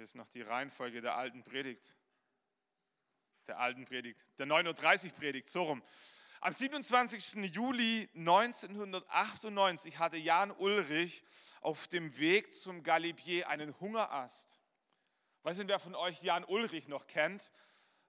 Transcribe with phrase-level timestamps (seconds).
[0.00, 1.94] Hier ist noch die Reihenfolge der alten Predigt.
[3.46, 4.24] Der alten Predigt.
[4.38, 5.82] Der 9.30 Uhr Predigt, so rum.
[6.40, 7.54] Am 27.
[7.54, 11.22] Juli 1998 hatte Jan Ulrich
[11.60, 14.58] auf dem Weg zum Galibier einen Hungerast.
[15.42, 17.52] Weiß nicht, wer von euch Jan Ulrich noch kennt?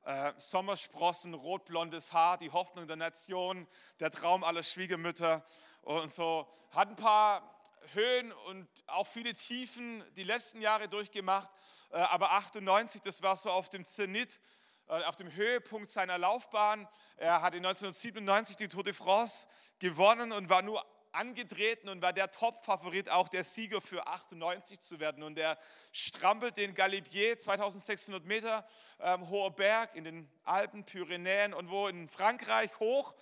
[0.04, 3.68] Äh, Sommersprossen, rotblondes Haar, die Hoffnung der Nation,
[4.00, 5.46] der Traum aller Schwiegermütter
[5.82, 6.50] und so.
[6.70, 7.61] Hat ein paar
[7.94, 11.50] Höhen und auch viele Tiefen die letzten Jahre durchgemacht,
[11.92, 14.42] äh, aber 98, das war so auf dem Zenit
[14.88, 16.88] äh, auf dem Höhepunkt seiner Laufbahn.
[17.18, 19.48] Er hatte 1997 die Tour de France
[19.80, 25.00] gewonnen und war nur angetreten und war der Top-Favorit, auch der Sieger für 98 zu
[25.00, 25.24] werden.
[25.24, 25.58] Und er
[25.92, 28.66] strampelt den Galibier, 2600 Meter
[29.00, 33.14] ähm, hoher Berg in den Alpen, Pyrenäen und wo in Frankreich hoch.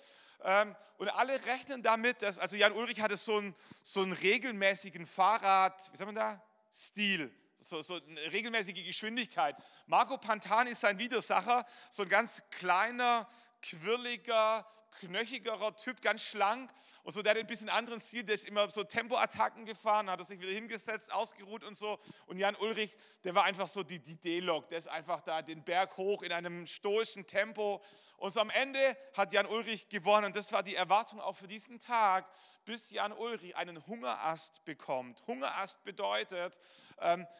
[0.44, 5.06] Ähm, und alle rechnen damit, dass, also Jan Ulrich hatte so einen, so einen regelmäßigen
[5.06, 6.42] Fahrrad, wie sagt man da?
[6.72, 9.56] Stil so, so eine regelmäßige Geschwindigkeit.
[9.86, 13.28] Marco Pantani ist sein Widersacher, so ein ganz kleiner,
[13.62, 16.70] quirliger, knöchigerer Typ, ganz schlank.
[17.02, 20.24] Und so, der hat ein bisschen anderen Stil, der ist immer so Tempoattacken gefahren, hat
[20.26, 21.98] sich wieder hingesetzt, ausgeruht und so.
[22.26, 25.64] Und Jan Ulrich, der war einfach so die, die D-Lok, der ist einfach da den
[25.64, 27.82] Berg hoch in einem stoischen Tempo.
[28.18, 30.26] Und so am Ende hat Jan Ulrich gewonnen.
[30.26, 32.30] Und das war die Erwartung auch für diesen Tag,
[32.66, 35.26] bis Jan Ulrich einen Hungerast bekommt.
[35.26, 36.60] Hungerast bedeutet,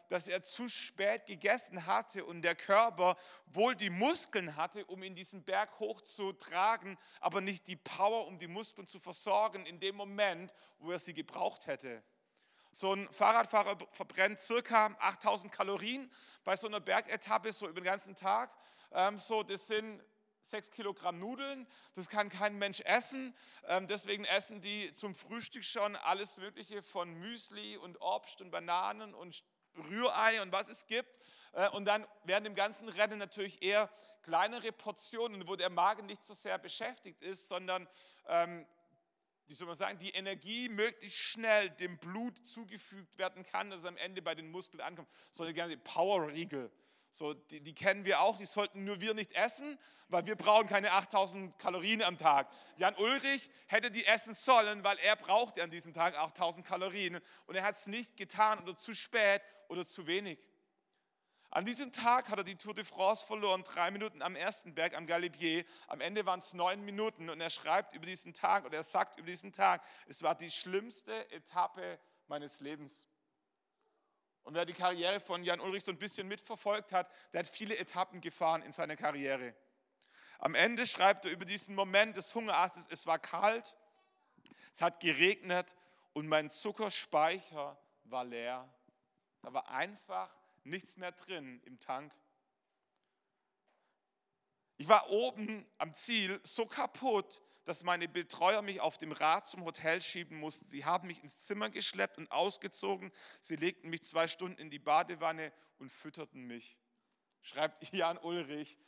[0.08, 3.16] dass er zu spät gegessen hatte und der Körper
[3.47, 8.27] wohl die Muskeln hatte, um in diesen Berg hoch zu tragen, aber nicht die Power,
[8.27, 12.02] um die Muskeln zu versorgen in dem Moment, wo er sie gebraucht hätte.
[12.72, 16.11] So ein Fahrradfahrer verbrennt circa 8000 Kalorien
[16.45, 18.52] bei so einer Bergetappe, so über den ganzen Tag.
[18.92, 20.02] Ähm, so, das sind
[20.42, 23.34] sechs Kilogramm Nudeln, das kann kein Mensch essen.
[23.66, 29.14] Ähm, deswegen essen die zum Frühstück schon alles Mögliche von Müsli und Obst und Bananen
[29.14, 29.44] und
[29.77, 31.18] Rührei und was es gibt.
[31.52, 33.91] Äh, und dann während dem ganzen Rennen natürlich eher
[34.22, 37.89] kleinere Portionen, wo der Magen nicht so sehr beschäftigt ist, sondern,
[38.27, 38.67] ähm,
[39.46, 43.86] wie soll man sagen, die Energie möglichst schnell dem Blut zugefügt werden kann, dass es
[43.86, 45.08] am Ende bei den Muskeln ankommt.
[45.33, 46.70] So eine ganze Power-Riegel.
[47.13, 49.79] So, die, die, kennen wir auch, die sollten nur wir nicht essen,
[50.09, 52.48] weil wir brauchen keine 8000 Kalorien am Tag.
[52.77, 57.55] Jan Ulrich hätte die essen sollen, weil er brauchte an diesem Tag 8000 Kalorien und
[57.57, 60.39] er hat es nicht getan oder zu spät oder zu wenig.
[61.53, 64.97] An diesem Tag hat er die Tour de France verloren, drei Minuten am ersten Berg
[64.97, 65.65] am Galibier.
[65.89, 69.19] Am Ende waren es neun Minuten und er schreibt über diesen Tag oder er sagt
[69.19, 71.98] über diesen Tag, es war die schlimmste Etappe
[72.29, 73.10] meines Lebens.
[74.45, 77.77] Und wer die Karriere von Jan Ulrich so ein bisschen mitverfolgt hat, der hat viele
[77.77, 79.55] Etappen gefahren in seiner Karriere.
[80.39, 83.77] Am Ende schreibt er über diesen Moment des Hungerastes, es war kalt,
[84.73, 85.77] es hat geregnet
[86.14, 88.68] und mein Zuckerspeicher war leer.
[89.42, 90.34] Da war einfach
[90.64, 92.14] nichts mehr drin im Tank.
[94.79, 99.65] Ich war oben am Ziel so kaputt, dass meine Betreuer mich auf dem Rad zum
[99.65, 100.65] Hotel schieben mussten.
[100.65, 103.13] Sie haben mich ins Zimmer geschleppt und ausgezogen.
[103.41, 106.79] Sie legten mich zwei Stunden in die Badewanne und fütterten mich.
[107.43, 108.79] Schreibt Jan Ulrich,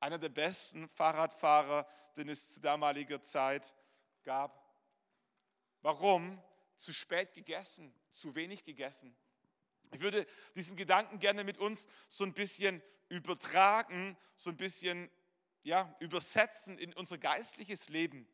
[0.00, 1.86] einer der besten Fahrradfahrer,
[2.16, 3.74] den es zu damaliger Zeit
[4.22, 4.64] gab.
[5.82, 6.42] Warum?
[6.76, 9.16] Zu spät gegessen, zu wenig gegessen.
[9.92, 15.10] Ich würde diesen Gedanken gerne mit uns so ein bisschen übertragen, so ein bisschen
[15.62, 18.28] ja, übersetzen in unser geistliches Leben.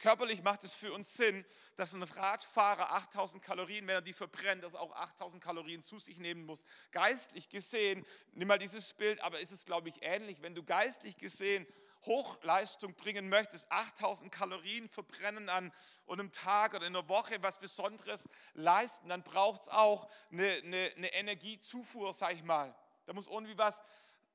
[0.00, 1.44] Körperlich macht es für uns Sinn,
[1.76, 5.98] dass ein Radfahrer 8000 Kalorien, wenn er die verbrennt, dass er auch 8000 Kalorien zu
[5.98, 6.64] sich nehmen muss.
[6.90, 10.40] Geistlich gesehen, nimm mal dieses Bild, aber ist es, glaube ich, ähnlich.
[10.40, 11.66] Wenn du geistlich gesehen
[12.06, 15.70] Hochleistung bringen möchtest, 8000 Kalorien verbrennen an
[16.08, 20.92] einem Tag oder in einer Woche, was Besonderes leisten, dann braucht es auch eine, eine,
[20.96, 22.74] eine Energiezufuhr, sag ich mal.
[23.04, 23.82] Da muss irgendwie was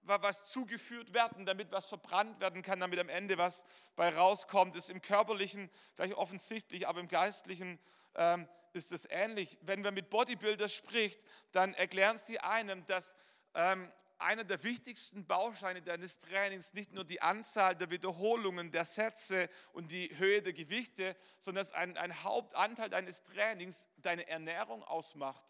[0.07, 4.75] was zugeführt werden, damit was verbrannt werden kann, damit am Ende was bei rauskommt.
[4.75, 7.79] Ist im körperlichen gleich offensichtlich, aber im geistlichen
[8.15, 9.57] ähm, ist es ähnlich.
[9.61, 11.19] Wenn man mit Bodybuilder spricht,
[11.51, 13.15] dann erklären sie einem, dass
[13.53, 19.49] ähm, einer der wichtigsten Bausteine deines Trainings nicht nur die Anzahl der Wiederholungen, der Sätze
[19.73, 25.43] und die Höhe der Gewichte, sondern dass ein, ein Hauptanteil deines Trainings deine Ernährung ausmacht.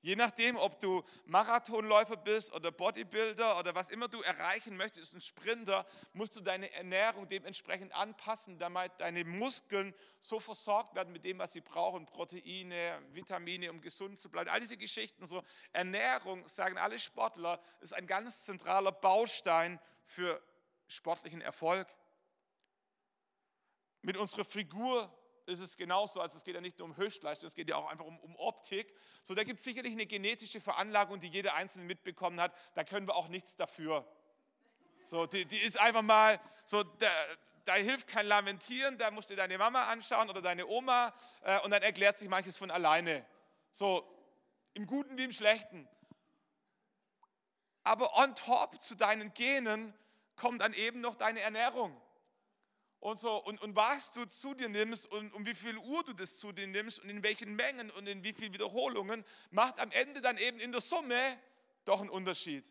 [0.00, 5.20] Je nachdem, ob du Marathonläufer bist oder Bodybuilder oder was immer du erreichen möchtest, ein
[5.20, 11.38] Sprinter, musst du deine Ernährung dementsprechend anpassen, damit deine Muskeln so versorgt werden mit dem,
[11.38, 14.50] was sie brauchen, Proteine, Vitamine, um gesund zu bleiben.
[14.50, 15.42] All diese Geschichten, so
[15.72, 20.40] Ernährung, sagen alle Sportler, ist ein ganz zentraler Baustein für
[20.86, 21.88] sportlichen Erfolg.
[24.02, 25.12] Mit unserer Figur
[25.48, 26.20] ist es genauso.
[26.20, 28.36] Also es geht ja nicht nur um Höchstleistung, es geht ja auch einfach um, um
[28.36, 28.94] Optik.
[29.22, 32.54] So, da gibt es sicherlich eine genetische Veranlagung, die jeder Einzelne mitbekommen hat.
[32.74, 34.06] Da können wir auch nichts dafür.
[35.04, 37.10] So, die, die ist einfach mal, so, da,
[37.64, 41.70] da hilft kein Lamentieren, da musst du deine Mama anschauen oder deine Oma äh, und
[41.70, 43.24] dann erklärt sich manches von alleine.
[43.70, 44.06] So,
[44.74, 45.88] im Guten wie im Schlechten.
[47.84, 49.94] Aber on top zu deinen Genen
[50.36, 51.98] kommt dann eben noch deine Ernährung.
[53.00, 56.12] Und, so, und, und was du zu dir nimmst und um wie viel Uhr du
[56.12, 59.92] das zu dir nimmst und in welchen Mengen und in wie vielen Wiederholungen, macht am
[59.92, 61.38] Ende dann eben in der Summe
[61.84, 62.64] doch einen Unterschied.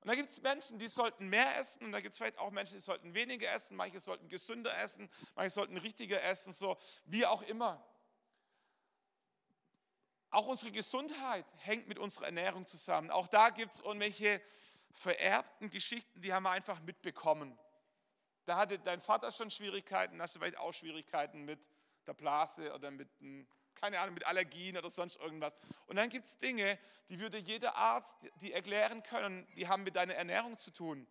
[0.00, 2.50] Und da gibt es Menschen, die sollten mehr essen und da gibt es vielleicht auch
[2.50, 7.24] Menschen, die sollten weniger essen, manche sollten gesünder essen, manche sollten richtiger essen, so wie
[7.24, 7.82] auch immer.
[10.30, 13.10] Auch unsere Gesundheit hängt mit unserer Ernährung zusammen.
[13.10, 14.42] Auch da gibt es irgendwelche
[14.90, 17.58] vererbten Geschichten, die haben wir einfach mitbekommen.
[18.46, 21.60] Da hatte dein Vater schon Schwierigkeiten, hast du vielleicht auch Schwierigkeiten mit
[22.06, 23.08] der Blase oder mit
[23.74, 25.56] keine Ahnung, mit Allergien oder sonst irgendwas.
[25.86, 29.96] Und dann gibt es Dinge, die würde jeder Arzt die erklären können, die haben mit
[29.96, 31.06] deiner Ernährung zu tun.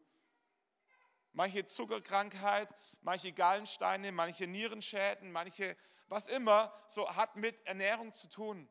[1.33, 2.69] Manche Zuckerkrankheit,
[3.01, 5.75] manche Gallensteine, manche Nierenschäden, manche
[6.07, 8.69] was immer, so hat mit Ernährung zu tun.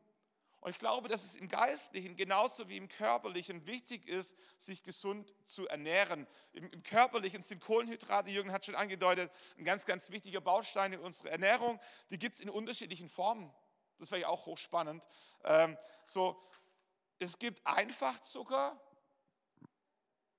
[0.63, 5.33] Und ich glaube, dass es im Geistlichen genauso wie im Körperlichen wichtig ist, sich gesund
[5.43, 6.25] zu ernähren.
[6.53, 11.01] Im, im Körperlichen sind Kohlenhydrate, Jürgen hat schon angedeutet, ein ganz, ganz wichtiger Baustein in
[11.01, 11.81] unserer Ernährung.
[12.11, 13.53] Die gibt es in unterschiedlichen Formen.
[13.99, 15.05] Das wäre ja auch hochspannend.
[15.43, 16.41] Ähm, so,
[17.19, 18.81] es gibt Einfachzucker,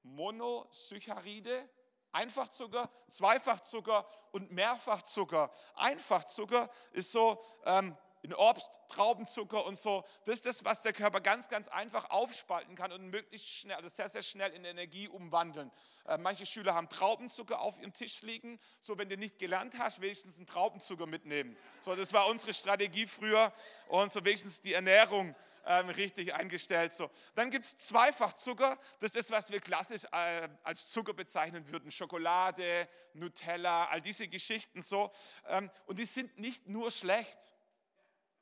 [0.05, 1.69] Monosaccharide,
[2.13, 5.53] Einfachzucker, Zweifachzucker und Mehrfachzucker.
[5.75, 7.95] Einfachzucker ist so ähm,
[8.25, 10.03] in Obst, Traubenzucker und so.
[10.25, 13.89] Das ist das, was der Körper ganz, ganz einfach aufspalten kann und möglichst schnell, also
[13.91, 15.71] sehr, sehr schnell in Energie umwandeln.
[16.07, 18.59] Äh, manche Schüler haben Traubenzucker auf ihrem Tisch liegen.
[18.81, 21.55] So, wenn du nicht gelernt hast, wenigstens einen Traubenzucker mitnehmen.
[21.83, 23.53] So, das war unsere Strategie früher
[23.89, 25.35] und so wenigstens die Ernährung
[25.67, 26.95] ähm, richtig eingestellt.
[26.95, 27.11] So.
[27.35, 28.79] Dann gibt es Zweifachzucker.
[29.01, 31.91] Das ist was wir klassisch äh, als Zucker bezeichnen würden.
[31.91, 35.11] Schokolade, Nutella, all diese Geschichten so.
[35.47, 37.51] Ähm, und die sind nicht nur schlecht.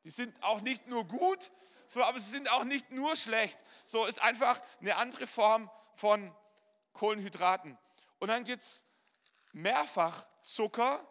[0.04, 1.50] Die sind auch nicht nur gut,
[1.88, 3.58] so, aber sie sind auch nicht nur schlecht.
[3.84, 6.34] So ist einfach eine andere Form von
[6.94, 7.76] Kohlenhydraten.
[8.19, 8.84] Und dann gibt es
[9.52, 11.06] Mehrfachzucker.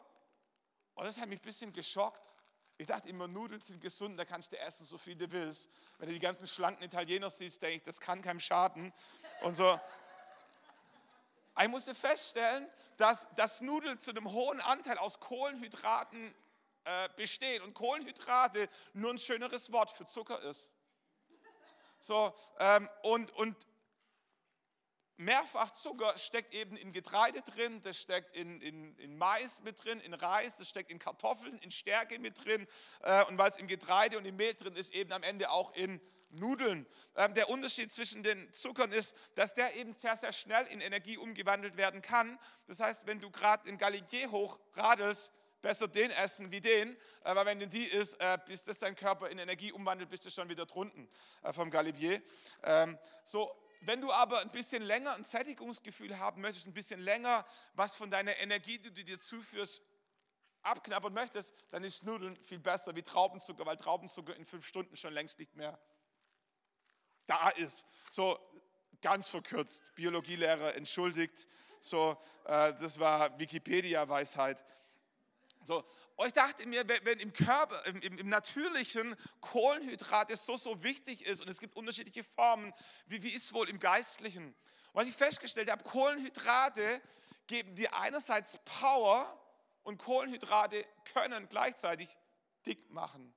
[0.95, 2.35] Und das hat mich ein bisschen geschockt.
[2.77, 5.69] Ich dachte immer, Nudeln sind gesund, da kannst du essen, so viel du willst.
[5.99, 8.91] Wenn du die ganzen schlanken Italiener siehst, denke ich, das kann keinem schaden.
[9.41, 9.79] Und so.
[11.61, 12.67] Ich musste feststellen,
[12.97, 16.33] dass, dass Nudeln zu einem hohen Anteil aus Kohlenhydraten
[16.83, 20.73] äh, bestehen und Kohlenhydrate nur ein schöneres Wort für Zucker ist.
[21.99, 23.55] So, ähm, und, und
[25.17, 29.99] mehrfach Zucker steckt eben in Getreide drin, das steckt in, in, in Mais mit drin,
[29.99, 32.67] in Reis, das steckt in Kartoffeln, in Stärke mit drin
[33.01, 35.73] äh, und weil es im Getreide und im Mehl drin ist, eben am Ende auch
[35.73, 36.01] in
[36.31, 36.87] Nudeln.
[37.15, 41.17] Ähm, der Unterschied zwischen den Zuckern ist, dass der eben sehr, sehr schnell in Energie
[41.17, 42.39] umgewandelt werden kann.
[42.65, 47.45] Das heißt, wenn du gerade in Galibier hochradelst, besser den essen wie den, äh, weil
[47.45, 50.49] wenn du die isst, äh, bis das dein Körper in Energie umwandelt, bist du schon
[50.49, 51.07] wieder drunten
[51.43, 52.21] äh, vom Galibier.
[52.63, 57.45] Ähm, so, wenn du aber ein bisschen länger ein Sättigungsgefühl haben möchtest, ein bisschen länger
[57.73, 59.81] was von deiner Energie, die du dir zuführst,
[60.63, 65.13] abknabbern möchtest, dann ist Nudeln viel besser wie Traubenzucker, weil Traubenzucker in fünf Stunden schon
[65.13, 65.79] längst nicht mehr
[67.25, 67.83] da ist.
[68.11, 68.37] So
[69.01, 71.47] ganz verkürzt, Biologielehrer entschuldigt,
[71.79, 74.63] so das war Wikipedia-Weisheit.
[75.63, 75.83] So,
[76.25, 81.49] ich dachte mir, wenn im Körper, im, im, natürlichen Kohlenhydrate so, so wichtig ist und
[81.49, 82.73] es gibt unterschiedliche Formen,
[83.07, 84.55] wie, wie ist es wohl im Geistlichen?
[84.93, 87.01] was ich festgestellt habe, Kohlenhydrate
[87.47, 89.37] geben dir einerseits Power
[89.83, 92.17] und Kohlenhydrate können gleichzeitig
[92.65, 93.33] dick machen.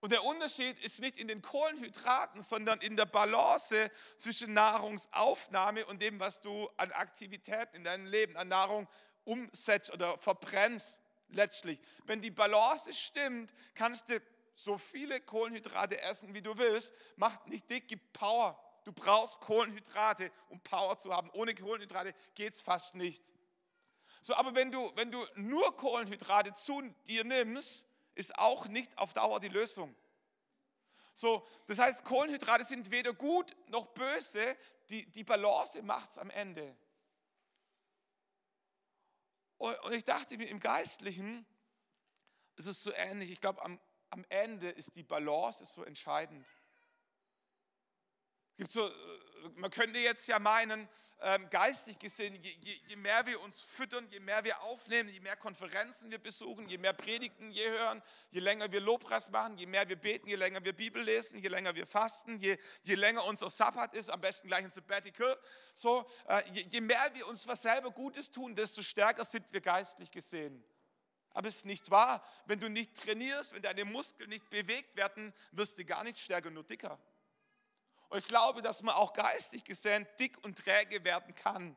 [0.00, 6.00] Und der Unterschied ist nicht in den Kohlenhydraten, sondern in der Balance zwischen Nahrungsaufnahme und
[6.00, 8.88] dem, was du an Aktivitäten in deinem Leben, an Nahrung
[9.24, 11.80] umsetzt oder verbrennst letztlich.
[12.04, 14.20] Wenn die Balance stimmt, kannst du
[14.54, 16.92] so viele Kohlenhydrate essen, wie du willst.
[17.16, 18.58] Macht nicht dick, gib Power.
[18.84, 21.30] Du brauchst Kohlenhydrate, um Power zu haben.
[21.30, 23.22] Ohne Kohlenhydrate geht es fast nicht.
[24.22, 29.14] So, aber wenn du, wenn du nur Kohlenhydrate zu dir nimmst, ist auch nicht auf
[29.14, 29.94] Dauer die Lösung.
[31.14, 34.56] So, das heißt, Kohlenhydrate sind weder gut noch böse.
[34.90, 36.76] Die, die Balance macht es am Ende.
[39.60, 41.44] Und ich dachte mir, im Geistlichen
[42.56, 43.30] ist es so ähnlich.
[43.30, 46.46] Ich glaube, am, am Ende ist die Balance ist so entscheidend.
[48.60, 48.92] Gibt so, äh,
[49.56, 50.86] man könnte jetzt ja meinen,
[51.22, 55.20] ähm, geistig gesehen, je, je, je, mehr wir uns füttern, je mehr wir aufnehmen, je
[55.20, 58.02] mehr Konferenzen wir besuchen, je mehr Predigten wir hören,
[58.32, 61.48] je länger wir Lobpreis machen, je mehr wir beten, je länger wir Bibel lesen, je
[61.48, 65.38] länger wir fasten, je, je länger unser Sabbat ist, am besten gleich ein Sabbatical,
[65.72, 69.62] so, äh, je, je mehr wir uns was selber Gutes tun, desto stärker sind wir
[69.62, 70.62] geistlich gesehen.
[71.30, 72.22] Aber es ist nicht wahr.
[72.44, 76.50] Wenn du nicht trainierst, wenn deine Muskeln nicht bewegt werden, wirst du gar nicht stärker,
[76.50, 77.00] nur dicker.
[78.10, 81.76] Und ich glaube, dass man auch geistig gesehen dick und träge werden kann.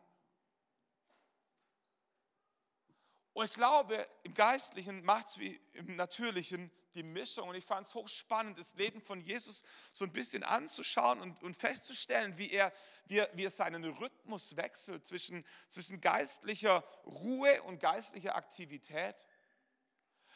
[3.33, 7.49] Und ich glaube, im Geistlichen macht es wie im Natürlichen die Mischung.
[7.49, 11.55] Und ich fand es hochspannend, das Leben von Jesus so ein bisschen anzuschauen und, und
[11.55, 12.73] festzustellen, wie er,
[13.05, 19.27] wie, er, wie er seinen Rhythmus wechselt zwischen, zwischen geistlicher Ruhe und geistlicher Aktivität.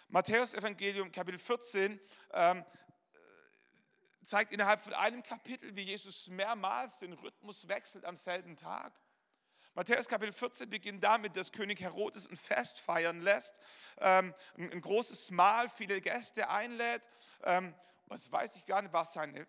[0.10, 2.00] Matthäus Evangelium Kapitel 14
[2.34, 2.66] ähm,
[4.28, 8.92] zeigt innerhalb von einem Kapitel, wie Jesus mehrmals den Rhythmus wechselt am selben Tag.
[9.74, 13.58] Matthäus Kapitel 14 beginnt damit, dass König Herodes ein Fest feiern lässt,
[14.00, 17.04] ähm, ein, großes Mahl, viele Gäste einlädt.
[17.44, 17.74] Ähm,
[18.08, 19.48] was weiß ich gar nicht, was seine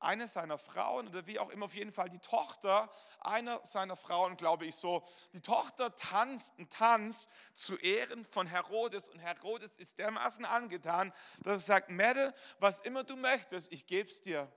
[0.00, 2.90] eine seiner Frauen oder wie auch immer, auf jeden Fall die Tochter
[3.20, 5.06] einer seiner Frauen, glaube ich so.
[5.32, 11.54] Die Tochter tanzt einen Tanz zu Ehren von Herodes und Herodes ist dermaßen angetan, dass
[11.54, 14.50] er sagt, Mädel, was immer du möchtest, ich gebe es dir.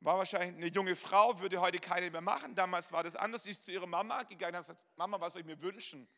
[0.00, 2.54] War wahrscheinlich eine junge Frau, würde heute keine mehr machen.
[2.54, 3.42] Damals war das anders.
[3.42, 6.08] Sie ist zu ihrer Mama gegangen und hat gesagt, Mama, was soll ich mir wünschen?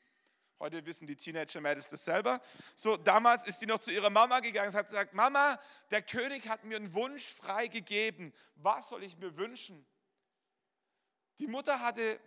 [0.61, 2.39] Heute wissen die Teenager-Mädels das selber.
[2.77, 5.59] So, damals ist sie noch zu ihrer Mama gegangen und hat gesagt, Mama,
[5.91, 8.35] der König hat mir einen Wunsch freigegeben.
[8.57, 9.87] Was soll ich mir wünschen?
[11.39, 12.21] Die Mutter hatte,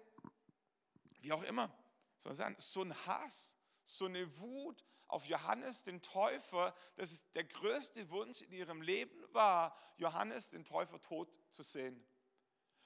[1.22, 1.72] wie auch immer,
[2.18, 8.42] so einen Hass, so eine Wut auf Johannes den Täufer, dass es der größte Wunsch
[8.42, 12.04] in ihrem Leben war, Johannes den Täufer tot zu sehen.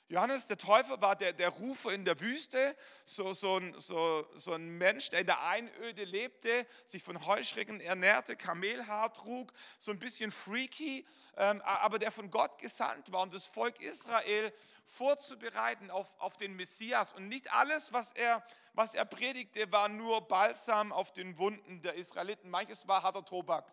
[0.10, 4.54] Johannes der Täufer war der, der Rufer in der Wüste, so, so, ein, so, so
[4.54, 10.00] ein Mensch, der in der Einöde lebte, sich von Heuschrecken ernährte, Kamelhaar trug, so ein
[10.00, 14.54] bisschen freaky, ähm, aber der von Gott gesandt war, um das Volk Israel
[14.86, 17.12] vorzubereiten auf, auf den Messias.
[17.12, 18.42] Und nicht alles, was er,
[18.74, 22.50] was er predigte, war nur Balsam auf den Wunden der Israeliten.
[22.50, 23.72] Manches war harter Tobak.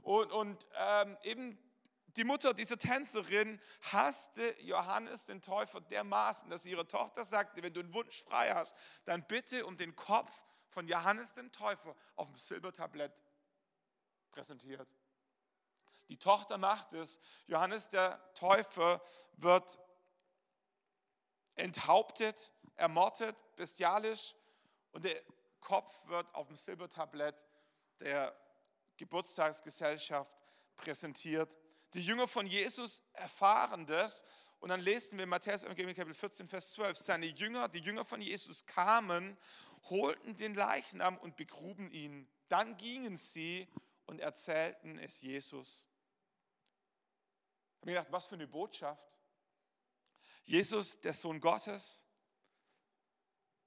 [0.00, 1.58] Und, und ähm, eben
[2.16, 3.60] die Mutter dieser Tänzerin
[3.92, 8.74] hasste Johannes den Täufer dermaßen, dass ihre Tochter sagte, wenn du einen Wunsch frei hast,
[9.04, 10.32] dann bitte um den Kopf
[10.68, 13.12] von Johannes den Täufer auf dem Silbertablett
[14.30, 14.88] präsentiert.
[16.08, 17.20] Die Tochter macht es.
[17.46, 19.02] Johannes der Täufer
[19.36, 19.78] wird
[21.54, 24.34] enthauptet, ermordet, bestialisch
[24.92, 25.22] und der
[25.60, 27.42] Kopf wird auf dem Silbertablett
[28.00, 28.36] der
[28.96, 30.36] Geburtstagsgesellschaft
[30.76, 31.56] präsentiert.
[31.94, 34.24] Die Jünger von Jesus erfahren das.
[34.60, 38.20] Und dann lesen wir in Matthäus Kapitel 14, Vers 12, seine Jünger, die Jünger von
[38.20, 39.36] Jesus kamen,
[39.90, 42.28] holten den Leichnam und begruben ihn.
[42.48, 43.68] Dann gingen sie
[44.06, 45.88] und erzählten es Jesus.
[47.74, 49.02] Ich habe mir gedacht, was für eine Botschaft.
[50.44, 52.04] Jesus, der Sohn Gottes,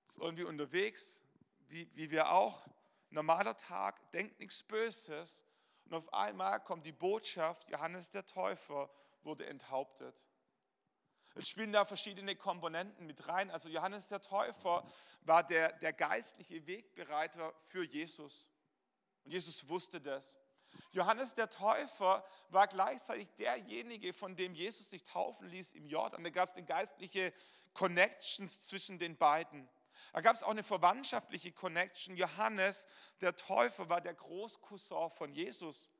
[0.07, 1.21] ist irgendwie unterwegs,
[1.67, 2.65] wie, wie wir auch.
[3.09, 5.43] Normaler Tag, denkt nichts Böses.
[5.85, 8.89] Und auf einmal kommt die Botschaft, Johannes der Täufer
[9.23, 10.15] wurde enthauptet.
[11.35, 13.51] Es spielen da verschiedene Komponenten mit rein.
[13.51, 14.85] Also Johannes der Täufer
[15.21, 18.49] war der, der geistliche Wegbereiter für Jesus.
[19.25, 20.37] Und Jesus wusste das.
[20.91, 26.23] Johannes der Täufer war gleichzeitig derjenige, von dem Jesus sich taufen ließ im Jordan.
[26.23, 27.33] Da gab es eine geistliche
[27.73, 29.67] Connections zwischen den beiden.
[30.13, 32.15] Da gab es auch eine verwandtschaftliche Connection.
[32.15, 32.87] Johannes,
[33.21, 35.91] der Täufer, war der Großcousin von Jesus.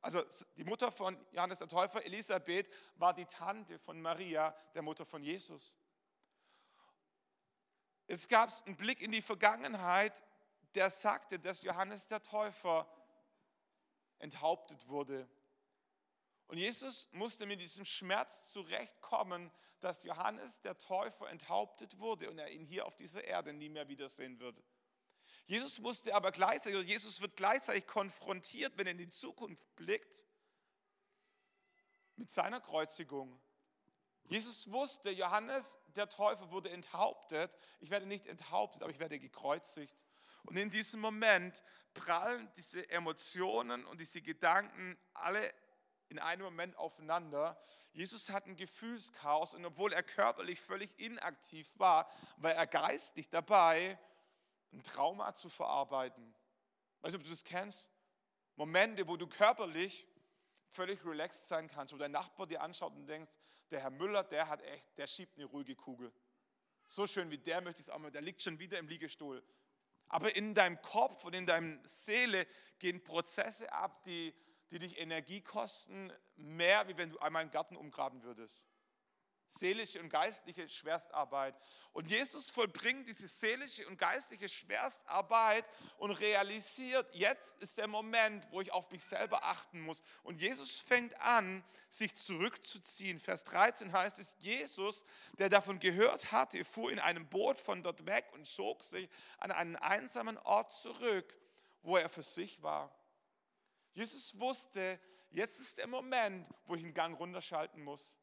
[0.00, 0.22] Also
[0.56, 5.22] die Mutter von Johannes der Täufer, Elisabeth, war die Tante von Maria, der Mutter von
[5.22, 5.76] Jesus.
[8.08, 10.22] Es gab einen Blick in die Vergangenheit,
[10.74, 12.86] der sagte, dass Johannes der Täufer
[14.18, 15.28] enthauptet wurde.
[16.46, 22.50] Und Jesus musste mit diesem Schmerz zurechtkommen, dass Johannes der Täufer enthauptet wurde und er
[22.50, 24.62] ihn hier auf dieser Erde nie mehr wiedersehen würde.
[25.46, 30.24] Jesus musste aber gleichzeitig, Jesus wird gleichzeitig konfrontiert, wenn er in die Zukunft blickt,
[32.16, 33.40] mit seiner Kreuzigung.
[34.24, 37.50] Jesus wusste, Johannes der Täufer wurde enthauptet.
[37.80, 39.96] Ich werde nicht enthauptet, aber ich werde gekreuzigt.
[40.44, 41.62] Und in diesem Moment
[41.94, 45.52] prallen diese Emotionen und diese Gedanken alle
[46.12, 47.58] in einem Moment aufeinander.
[47.92, 53.98] Jesus hat ein Gefühlschaos und obwohl er körperlich völlig inaktiv war, war er geistlich dabei,
[54.72, 56.34] ein Trauma zu verarbeiten.
[57.00, 57.90] Weißt du, ob du das kennst?
[58.56, 60.06] Momente, wo du körperlich
[60.68, 63.32] völlig relaxed sein kannst, wo dein Nachbar dir anschaut und denkst,
[63.70, 66.12] der Herr Müller, der hat echt, der schiebt eine ruhige Kugel.
[66.86, 69.42] So schön wie der möchte ich es auch mal, der liegt schon wieder im Liegestuhl.
[70.08, 72.46] Aber in deinem Kopf und in deiner Seele
[72.78, 74.34] gehen Prozesse ab, die,
[74.72, 78.66] die dich Energie kosten, mehr, wie wenn du einmal einen Garten umgraben würdest
[79.52, 81.54] seelische und geistliche Schwerstarbeit.
[81.92, 85.64] Und Jesus vollbringt diese seelische und geistliche Schwerstarbeit
[85.98, 90.02] und realisiert, jetzt ist der Moment, wo ich auf mich selber achten muss.
[90.22, 93.20] Und Jesus fängt an, sich zurückzuziehen.
[93.20, 95.04] Vers 13 heißt es, Jesus,
[95.38, 99.50] der davon gehört hatte, fuhr in einem Boot von dort weg und zog sich an
[99.50, 101.36] einen einsamen Ort zurück,
[101.82, 102.90] wo er für sich war.
[103.94, 104.98] Jesus wusste,
[105.30, 108.16] jetzt ist der Moment, wo ich einen Gang runterschalten muss.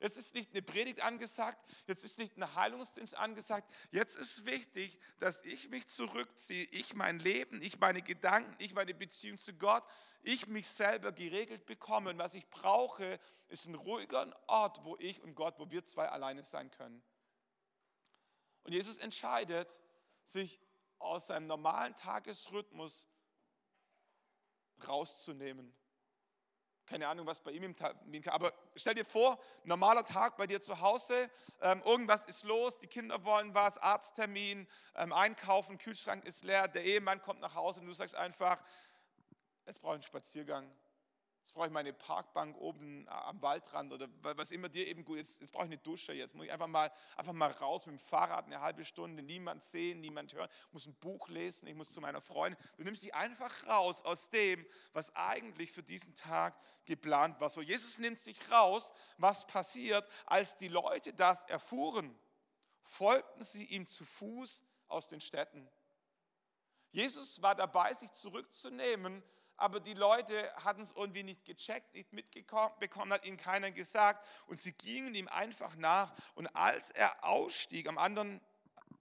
[0.00, 3.72] Jetzt ist nicht eine Predigt angesagt, jetzt ist nicht ein Heilungsdienst angesagt.
[3.90, 8.92] Jetzt ist wichtig, dass ich mich zurückziehe, ich mein Leben, ich meine Gedanken, ich meine
[8.92, 9.84] Beziehung zu Gott,
[10.22, 12.10] ich mich selber geregelt bekomme.
[12.10, 13.18] Und was ich brauche,
[13.48, 17.02] ist ein ruhiger Ort, wo ich und Gott, wo wir zwei alleine sein können.
[18.64, 19.80] Und Jesus entscheidet,
[20.26, 20.60] sich
[20.98, 23.06] aus seinem normalen Tagesrhythmus
[24.86, 25.74] rauszunehmen
[26.86, 30.60] keine Ahnung, was bei ihm im Tag, aber stell dir vor, normaler Tag bei dir
[30.60, 36.44] zu Hause, ähm, irgendwas ist los, die Kinder wollen was, Arzttermin, ähm, Einkaufen, Kühlschrank ist
[36.44, 38.62] leer, der Ehemann kommt nach Hause und du sagst einfach,
[39.66, 40.70] jetzt brauche ich einen Spaziergang.
[41.44, 45.42] Jetzt brauche ich meine Parkbank oben am Waldrand oder was immer dir eben gut ist.
[45.42, 46.14] Jetzt brauche ich eine Dusche.
[46.14, 49.62] Jetzt muss ich einfach mal, einfach mal raus mit dem Fahrrad eine halbe Stunde, niemand
[49.62, 50.48] sehen, niemand hören.
[50.68, 52.58] Ich muss ein Buch lesen, ich muss zu meiner Freundin.
[52.78, 57.50] Du nimmst dich einfach raus aus dem, was eigentlich für diesen Tag geplant war.
[57.50, 58.94] So, Jesus nimmt sich raus.
[59.18, 62.18] Was passiert, als die Leute das erfuhren?
[62.84, 65.68] Folgten sie ihm zu Fuß aus den Städten.
[66.90, 69.22] Jesus war dabei, sich zurückzunehmen
[69.56, 74.58] aber die Leute hatten es irgendwie nicht gecheckt, nicht mitbekommen, hat ihnen keiner gesagt und
[74.58, 76.12] sie gingen ihm einfach nach.
[76.34, 78.40] Und als er ausstieg am anderen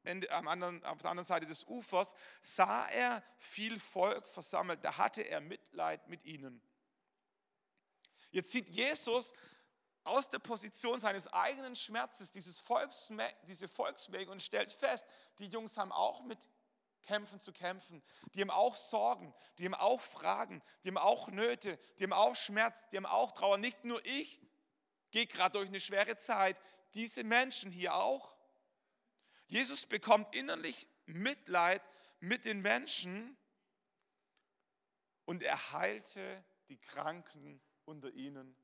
[0.04, 4.84] Ende, am anderen, auf der anderen Seite des Ufers, sah er viel Volk versammelt.
[4.84, 6.62] Da hatte er Mitleid mit ihnen.
[8.32, 9.34] Jetzt sieht Jesus
[10.04, 15.06] aus der Position seines eigenen Schmerzes dieses Volksme diese Volksmenge und stellt fest,
[15.40, 16.40] die Jungs haben auch mit
[17.04, 18.02] kämpfen zu kämpfen.
[18.34, 22.36] Die haben auch Sorgen, die haben auch Fragen, die haben auch Nöte, die haben auch
[22.36, 23.58] Schmerz, die haben auch Trauer.
[23.58, 24.40] Nicht nur ich
[25.12, 26.60] gehe gerade durch eine schwere Zeit,
[26.96, 28.36] diese Menschen hier auch.
[29.48, 31.82] Jesus bekommt innerlich Mitleid
[32.20, 33.38] mit den Menschen
[35.26, 38.56] und er heilte die Kranken unter ihnen.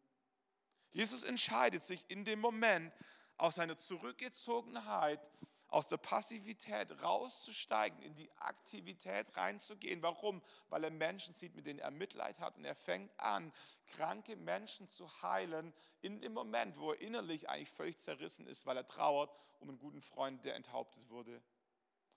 [0.91, 2.93] Jesus entscheidet sich in dem Moment
[3.37, 5.21] aus seiner Zurückgezogenheit
[5.69, 10.01] aus der Passivität rauszusteigen, in die Aktivität reinzugehen.
[10.01, 10.41] Warum?
[10.69, 13.53] Weil er Menschen sieht, mit denen er Mitleid hat und er fängt an,
[13.87, 18.77] kranke Menschen zu heilen in dem Moment, wo er innerlich eigentlich völlig zerrissen ist, weil
[18.77, 21.41] er trauert um einen guten Freund, der enthauptet wurde.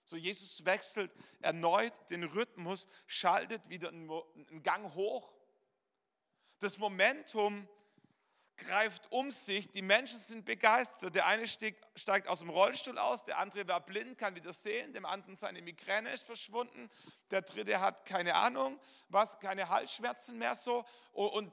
[0.05, 1.11] So Jesus wechselt
[1.41, 5.31] erneut den Rhythmus, schaltet wieder einen Gang hoch.
[6.59, 7.67] Das Momentum
[8.65, 11.15] greift um sich, die Menschen sind begeistert.
[11.15, 14.93] Der eine steigt, steigt aus dem Rollstuhl aus, der andere war blind, kann wieder sehen,
[14.93, 16.89] dem anderen seine Migräne ist verschwunden,
[17.31, 20.85] der dritte hat keine Ahnung, was, keine Halsschmerzen mehr so.
[21.11, 21.51] Und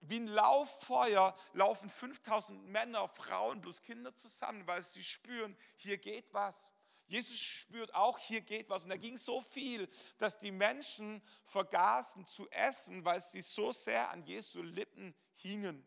[0.00, 6.32] wie ein Lauffeuer laufen 5000 Männer, Frauen plus Kinder zusammen, weil sie spüren, hier geht
[6.32, 6.70] was.
[7.08, 8.82] Jesus spürt auch, hier geht was.
[8.84, 9.88] Und da ging so viel,
[10.18, 15.86] dass die Menschen vergaßen zu essen, weil sie so sehr an Jesu Lippen hingen.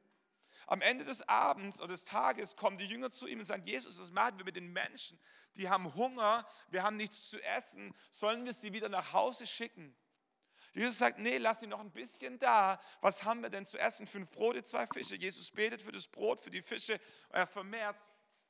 [0.69, 3.99] Am Ende des Abends oder des Tages kommen die Jünger zu ihm und sagen, Jesus,
[3.99, 5.19] was machen wir mit den Menschen?
[5.55, 9.95] Die haben Hunger, wir haben nichts zu essen, sollen wir sie wieder nach Hause schicken?
[10.73, 12.79] Jesus sagt, nee, lass sie noch ein bisschen da.
[13.01, 14.05] Was haben wir denn zu essen?
[14.05, 15.15] Fünf Brote, zwei Fische.
[15.15, 17.01] Jesus betet für das Brot, für die Fische.
[17.29, 17.97] Er vermehrt.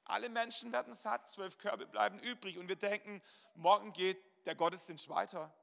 [0.03, 2.57] Alle Menschen werden satt, zwölf Körbe bleiben übrig.
[2.57, 3.21] Und wir denken,
[3.55, 5.55] morgen geht der Gottesdienst weiter.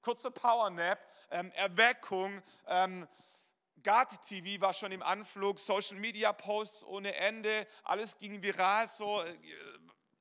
[0.00, 0.98] Kurzer Powernap,
[1.30, 3.06] ähm, Erweckung, ähm,
[3.82, 9.22] Gati TV war schon im Anflug, Social Media Posts ohne Ende, alles ging viral, so,
[9.22, 9.36] äh,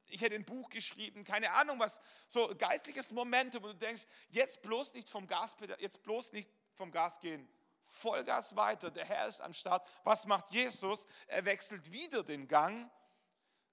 [0.08, 4.62] ich hätte ein Buch geschrieben, keine Ahnung was, so geistliches Momentum, wo du denkst, jetzt
[4.62, 7.48] bloß nicht vom Gas, jetzt bloß nicht vom Gas gehen.
[7.86, 9.88] Vollgas weiter, der Herr ist am Start.
[10.04, 11.06] Was macht Jesus?
[11.28, 12.90] Er wechselt wieder den Gang.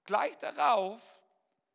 [0.05, 1.01] Gleich darauf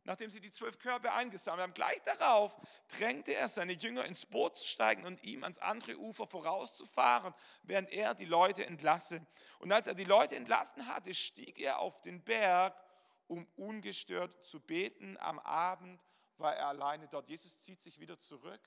[0.07, 2.57] nachdem sie die zwölf Körbe eingesammelt haben, gleich darauf
[2.89, 7.91] drängte er seine Jünger ins Boot zu steigen und ihm ans andere Ufer vorauszufahren, während
[7.93, 9.27] er die Leute entlasse.
[9.59, 12.81] Und als er die Leute entlassen hatte, stieg er auf den Berg,
[13.27, 15.17] um ungestört zu beten.
[15.19, 16.01] Am Abend
[16.39, 17.29] war er alleine dort.
[17.29, 18.61] Jesus zieht sich wieder zurück.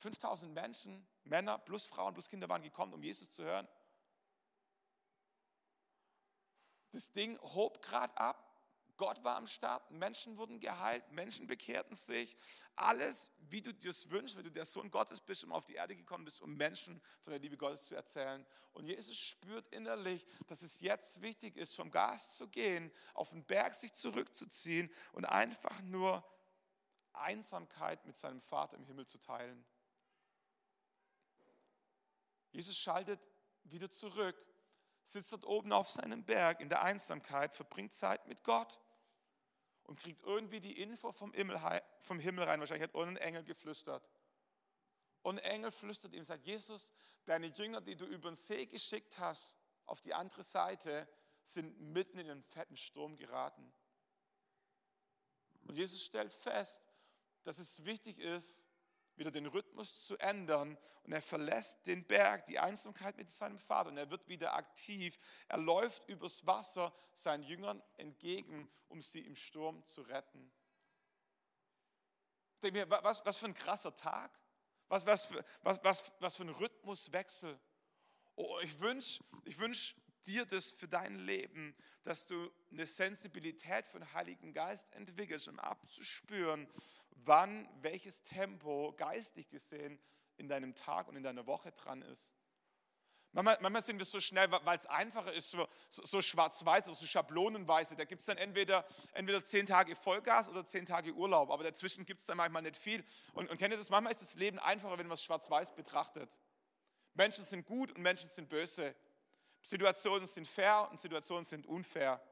[0.00, 3.66] 5000 Menschen, Männer plus Frauen plus Kinder waren gekommen, um Jesus zu hören.
[6.90, 8.47] Das Ding hob gerade ab.
[8.98, 12.36] Gott war am Start, Menschen wurden geheilt, Menschen bekehrten sich.
[12.76, 15.74] Alles, wie du dir das wünschst, wenn du der Sohn Gottes bist und auf die
[15.74, 18.44] Erde gekommen bist, um Menschen von der Liebe Gottes zu erzählen.
[18.72, 23.44] Und Jesus spürt innerlich, dass es jetzt wichtig ist, vom Gas zu gehen, auf den
[23.44, 26.24] Berg sich zurückzuziehen und einfach nur
[27.12, 29.64] Einsamkeit mit seinem Vater im Himmel zu teilen.
[32.50, 33.20] Jesus schaltet
[33.64, 34.36] wieder zurück,
[35.04, 38.80] sitzt dort oben auf seinem Berg in der Einsamkeit, verbringt Zeit mit Gott
[39.88, 41.80] und kriegt irgendwie die Info vom Himmel, rein.
[42.60, 44.06] Wahrscheinlich hat ein Engel geflüstert.
[45.22, 46.92] Und ein Engel flüstert ihm, sagt, Jesus,
[47.24, 51.08] deine Jünger, die du über den See geschickt hast, auf die andere Seite,
[51.42, 53.72] sind mitten in einen fetten Sturm geraten.
[55.64, 56.82] Und Jesus stellt fest,
[57.44, 58.62] dass es wichtig ist,
[59.18, 60.78] wieder den Rhythmus zu ändern.
[61.04, 63.90] Und er verlässt den Berg, die Einsamkeit mit seinem Vater.
[63.90, 65.18] Und er wird wieder aktiv.
[65.48, 70.52] Er läuft übers Wasser seinen Jüngern entgegen, um sie im Sturm zu retten.
[72.54, 74.38] Ich denke mir, was, was für ein krasser Tag.
[74.88, 77.58] Was, was, was, was, was für ein Rhythmuswechsel.
[78.36, 79.94] Oh, ich wünsche ich wünsch
[80.26, 85.58] dir das für dein Leben, dass du eine Sensibilität für den Heiligen Geist entwickelst, um
[85.58, 86.68] abzuspüren,
[87.24, 89.98] wann welches Tempo geistig gesehen
[90.36, 92.32] in deinem Tag und in deiner Woche dran ist.
[93.32, 97.06] Manchmal, manchmal sind wir so schnell, weil es einfacher ist, so, so, so schwarz-weiß, so
[97.06, 97.94] schablonenweise.
[97.94, 102.06] Da gibt es dann entweder, entweder zehn Tage Vollgas oder zehn Tage Urlaub, aber dazwischen
[102.06, 103.04] gibt es dann manchmal nicht viel.
[103.34, 103.90] Und, und kennt ihr das?
[103.90, 106.38] Manchmal ist das Leben einfacher, wenn man es schwarz-weiß betrachtet.
[107.14, 108.94] Menschen sind gut und Menschen sind böse.
[109.60, 112.22] Situationen sind fair und Situationen sind unfair.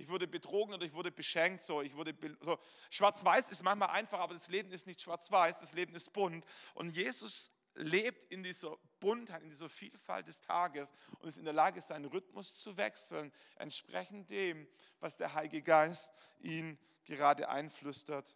[0.00, 1.60] Ich wurde betrogen oder ich wurde beschenkt.
[1.60, 2.58] So, ich wurde so.
[2.90, 6.44] Schwarz-Weiß ist manchmal einfach, aber das Leben ist nicht schwarz-weiß, das Leben ist bunt.
[6.74, 11.52] Und Jesus lebt in dieser Buntheit, in dieser Vielfalt des Tages und ist in der
[11.52, 14.66] Lage, seinen Rhythmus zu wechseln, entsprechend dem,
[15.00, 16.10] was der Heilige Geist
[16.40, 18.34] ihn gerade einflüstert.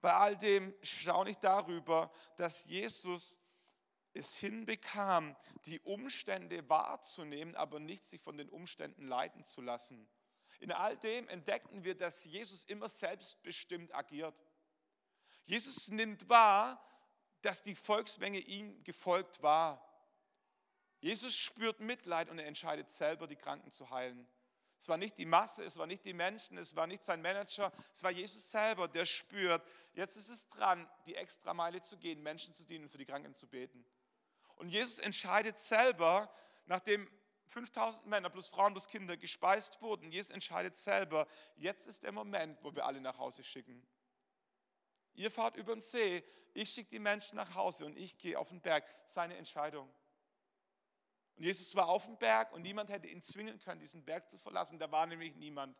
[0.00, 3.38] Bei all dem staune ich darüber, dass Jesus
[4.14, 10.08] es hinbekam, die Umstände wahrzunehmen, aber nicht sich von den Umständen leiten zu lassen.
[10.60, 14.34] In all dem entdeckten wir, dass Jesus immer selbstbestimmt agiert.
[15.44, 16.84] Jesus nimmt wahr,
[17.42, 19.84] dass die Volksmenge ihm gefolgt war.
[21.00, 24.26] Jesus spürt Mitleid und er entscheidet selber, die Kranken zu heilen.
[24.80, 27.72] Es war nicht die Masse, es war nicht die Menschen, es war nicht sein Manager,
[27.92, 29.62] es war Jesus selber, der spürt,
[29.94, 33.34] jetzt ist es dran, die extra Meile zu gehen, Menschen zu dienen, für die Kranken
[33.34, 33.84] zu beten.
[34.58, 36.32] Und Jesus entscheidet selber,
[36.66, 37.10] nachdem
[37.46, 42.62] 5000 Männer plus Frauen plus Kinder gespeist wurden, Jesus entscheidet selber, jetzt ist der Moment,
[42.62, 43.86] wo wir alle nach Hause schicken.
[45.14, 46.22] Ihr fahrt über den See,
[46.54, 48.84] ich schicke die Menschen nach Hause und ich gehe auf den Berg.
[49.06, 49.88] Seine Entscheidung.
[51.36, 54.38] Und Jesus war auf dem Berg und niemand hätte ihn zwingen können, diesen Berg zu
[54.38, 54.78] verlassen.
[54.78, 55.76] Da war nämlich niemand.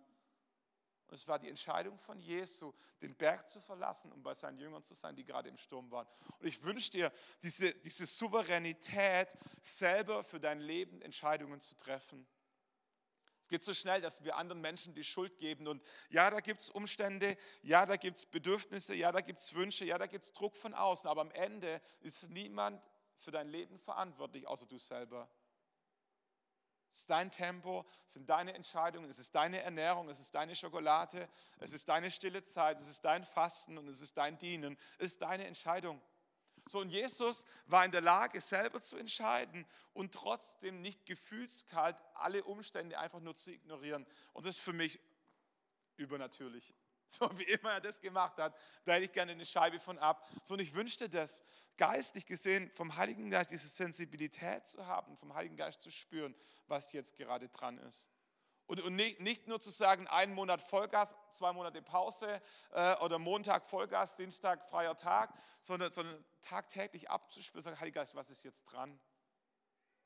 [1.08, 4.84] Und es war die Entscheidung von Jesu, den Berg zu verlassen, um bei seinen Jüngern
[4.84, 6.06] zu sein, die gerade im Sturm waren.
[6.38, 9.28] Und ich wünsche dir diese, diese Souveränität,
[9.62, 12.26] selber für dein Leben Entscheidungen zu treffen.
[13.40, 15.66] Es geht so schnell, dass wir anderen Menschen die Schuld geben.
[15.66, 19.54] Und ja, da gibt es Umstände, ja, da gibt es Bedürfnisse, ja, da gibt es
[19.54, 21.08] Wünsche, ja, da gibt es Druck von außen.
[21.08, 22.82] Aber am Ende ist niemand
[23.16, 25.30] für dein Leben verantwortlich, außer du selber.
[26.90, 30.56] Es ist dein Tempo, es sind deine Entscheidungen, es ist deine Ernährung, es ist deine
[30.56, 31.28] Schokolade,
[31.60, 34.78] es ist deine stille Zeit, es ist dein Fasten und es ist dein Dienen.
[34.98, 36.00] Es ist deine Entscheidung.
[36.66, 42.44] So, und Jesus war in der Lage, selber zu entscheiden und trotzdem nicht gefühlskalt alle
[42.44, 44.06] Umstände einfach nur zu ignorieren.
[44.34, 45.00] Und das ist für mich
[45.96, 46.74] übernatürlich.
[47.18, 50.28] So wie immer er das gemacht hat, da hätte ich gerne eine Scheibe von ab.
[50.44, 51.42] So, und ich wünschte das,
[51.78, 56.34] geistlich gesehen, vom Heiligen Geist diese Sensibilität zu haben, vom Heiligen Geist zu spüren,
[56.66, 58.10] was jetzt gerade dran ist.
[58.66, 62.42] Und, und nicht, nicht, nur zu sagen, einen Monat Vollgas, zwei Monate Pause
[62.72, 68.28] äh, oder Montag Vollgas, Dienstag freier Tag, sondern, sondern tagtäglich abzuspüren, sagen, Heiliger Geist, was
[68.28, 69.00] ist jetzt dran?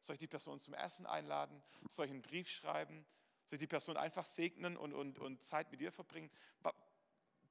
[0.01, 1.61] Soll ich die Person zum Essen einladen?
[1.88, 3.05] Soll ich einen Brief schreiben?
[3.47, 6.31] Soll ich die Person einfach segnen und, und, und Zeit mit ihr verbringen?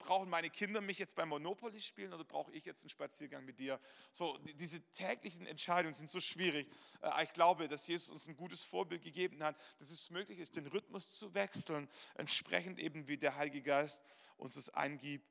[0.01, 3.59] Brauchen meine Kinder mich jetzt beim Monopoly spielen oder brauche ich jetzt einen Spaziergang mit
[3.59, 3.79] dir?
[4.11, 6.67] So, diese täglichen Entscheidungen sind so schwierig.
[7.01, 10.55] Äh, ich glaube, dass Jesus uns ein gutes Vorbild gegeben hat, dass es möglich ist,
[10.55, 14.01] den Rhythmus zu wechseln, entsprechend eben wie der Heilige Geist
[14.37, 15.25] uns das eingibt.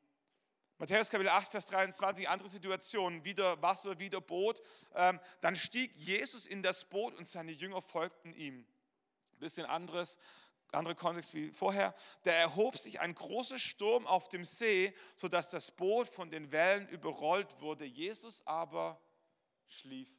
[0.78, 4.62] Matthäus Kapitel 8, Vers 23, andere Situation, wieder Wasser, wieder Boot.
[4.94, 8.60] Ähm, dann stieg Jesus in das Boot und seine Jünger folgten ihm.
[8.60, 10.16] Ein bisschen anderes
[10.72, 15.70] andere Kontext wie vorher, da erhob sich ein großer Sturm auf dem See, sodass das
[15.70, 17.84] Boot von den Wellen überrollt wurde.
[17.84, 19.00] Jesus aber
[19.66, 20.10] schlief.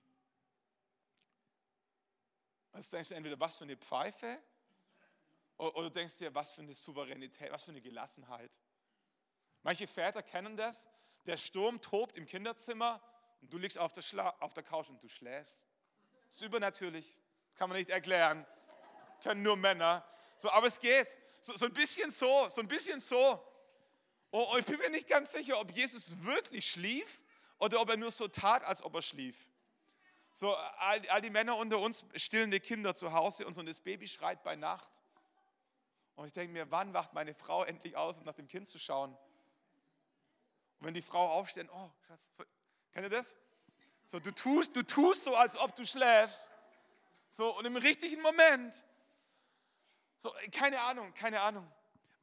[2.72, 4.42] Also denkst du entweder, was für eine Pfeife,
[5.58, 8.52] oder denkst du dir, was für eine Souveränität, was für eine Gelassenheit.
[9.62, 10.90] Manche Väter kennen das,
[11.28, 13.00] der Sturm tobt im Kinderzimmer
[13.42, 15.68] und du liegst auf der, Schla auf der Couch und du schläfst.
[16.28, 17.20] Das ist übernatürlich,
[17.56, 18.46] kann man nicht erklären,
[19.22, 20.04] können nur Männer.
[20.42, 21.16] So, aber es geht.
[21.40, 23.40] So, so ein bisschen so, so ein bisschen so.
[24.32, 27.22] Oh, ich bin mir nicht ganz sicher, ob Jesus wirklich schlief
[27.60, 29.48] oder ob er nur so tat, als ob er schlief.
[30.34, 34.08] So, all, all die Männer unter uns stillende Kinder zu Hause und so das Baby
[34.08, 34.90] schreit bei Nacht.
[36.16, 38.80] Und ich denke mir, wann wacht meine Frau endlich aus, um nach dem Kind zu
[38.80, 39.12] schauen?
[40.80, 42.44] Und wenn die Frau aufsteht, oh, Schatz, so,
[42.94, 43.38] kennt ihr das?
[44.08, 46.52] So, du tust, du tust so, als ob du schläfst.
[47.30, 48.84] So, und im richtigen Moment
[50.22, 51.68] so, keine Ahnung, keine Ahnung.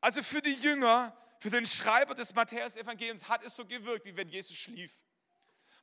[0.01, 4.29] Also für die Jünger, für den Schreiber des Matthäus-Evangeliums hat es so gewirkt, wie wenn
[4.29, 5.03] Jesus schlief.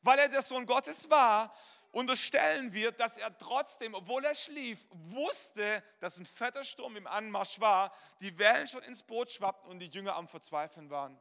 [0.01, 1.53] Weil er der Sohn Gottes war,
[1.91, 7.59] unterstellen wir, dass er trotzdem, obwohl er schlief, wusste, dass ein fetter Sturm im Anmarsch
[7.59, 11.19] war, die Wellen schon ins Boot schwappten und die Jünger am Verzweifeln waren.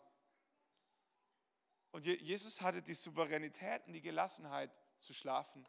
[1.91, 5.67] Und Jesus hatte die Souveränität und die Gelassenheit zu schlafen.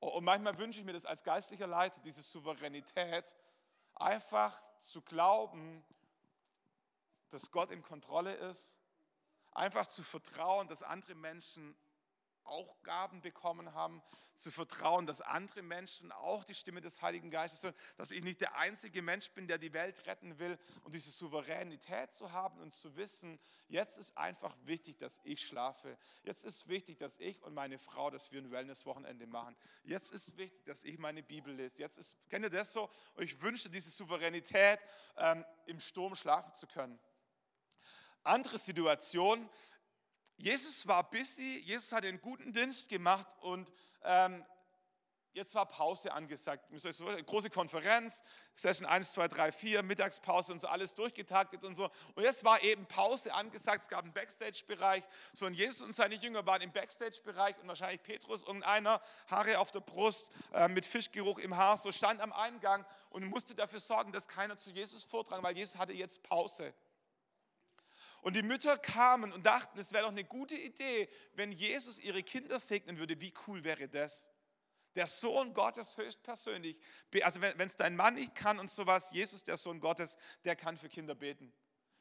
[0.00, 3.34] Und manchmal wünsche ich mir das als geistlicher Leiter, diese Souveränität,
[4.00, 5.84] einfach zu glauben,
[7.30, 8.76] dass Gott in Kontrolle ist,
[9.52, 11.76] einfach zu vertrauen, dass andere Menschen
[12.48, 14.02] auch Gaben bekommen haben,
[14.38, 18.40] zu vertrauen, dass andere Menschen auch die Stimme des Heiligen Geistes hören, dass ich nicht
[18.40, 22.74] der einzige Mensch bin, der die Welt retten will und diese Souveränität zu haben und
[22.74, 25.98] zu wissen, jetzt ist einfach wichtig, dass ich schlafe.
[26.22, 29.56] Jetzt ist wichtig, dass ich und meine Frau, dass wir ein Wellness-Wochenende machen.
[29.82, 31.78] Jetzt ist wichtig, dass ich meine Bibel lese.
[31.78, 32.88] Jetzt ist, kennt ihr das so?
[33.14, 34.78] Und ich wünsche diese Souveränität,
[35.16, 36.98] ähm, im Sturm schlafen zu können.
[38.22, 39.48] Andere Situation,
[40.38, 43.72] Jesus war busy, Jesus hatte einen guten Dienst gemacht und
[44.04, 44.44] ähm,
[45.32, 46.68] jetzt war Pause angesagt.
[47.26, 48.22] Große Konferenz,
[48.54, 51.90] Session 1, 2, 3, 4, Mittagspause und so alles durchgetaktet und so.
[52.14, 55.02] Und jetzt war eben Pause angesagt, es gab einen Backstage-Bereich.
[55.32, 59.72] So, und Jesus und seine Jünger waren im Backstage-Bereich und wahrscheinlich Petrus, irgendeiner, Haare auf
[59.72, 64.12] der Brust, äh, mit Fischgeruch im Haar, so stand am Eingang und musste dafür sorgen,
[64.12, 66.74] dass keiner zu Jesus vordrang, weil Jesus hatte jetzt Pause.
[68.22, 72.22] Und die Mütter kamen und dachten, es wäre doch eine gute Idee, wenn Jesus ihre
[72.22, 73.20] Kinder segnen würde.
[73.20, 74.28] Wie cool wäre das?
[74.96, 76.80] Der Sohn Gottes höchstpersönlich.
[77.22, 80.76] Also wenn es dein Mann nicht kann und sowas, Jesus, der Sohn Gottes, der kann
[80.76, 81.52] für Kinder beten.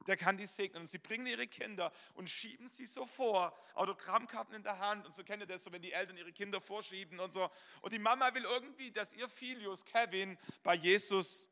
[0.08, 0.82] Der kann die segnen.
[0.82, 3.56] Und sie bringen ihre Kinder und schieben sie so vor.
[3.73, 5.06] Autogrammkarten in der Hand.
[5.06, 7.49] Und so kennt ihr das so, wenn die Eltern ihre Kinder vorschieben und so.
[7.82, 11.49] Und die Mama will irgendwie, dass ihr Filius Kevin bei Jesus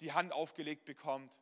[0.00, 1.40] die Hand aufgelegt bekommt.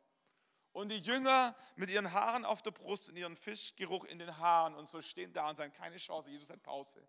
[0.71, 4.75] Und die Jünger mit ihren Haaren auf der Brust und ihren Fischgeruch in den Haaren
[4.75, 7.07] und so stehen da und sagen, keine Chance, Jesus hat Pause.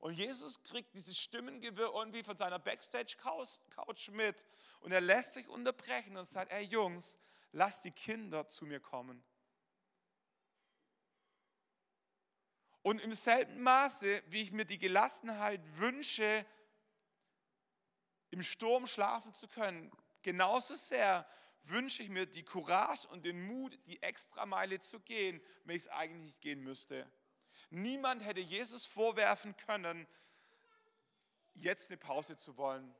[0.00, 4.44] Und Jesus kriegt dieses Stimmengewirr irgendwie von seiner Backstage-Couch mit
[4.80, 7.18] und er lässt sich unterbrechen und sagt, ey Jungs,
[7.52, 9.24] lasst die Kinder zu mir kommen.
[12.82, 16.44] Und im selben Maße, wie ich mir die Gelassenheit wünsche,
[18.28, 19.90] im Sturm schlafen zu können,
[20.20, 21.26] genauso sehr
[21.64, 25.88] wünsche ich mir die Courage und den Mut, die Extrameile zu gehen, wenn ich es
[25.88, 27.10] eigentlich nicht gehen müsste.
[27.70, 30.06] Niemand hätte Jesus vorwerfen können,
[31.54, 32.94] jetzt eine Pause zu wollen.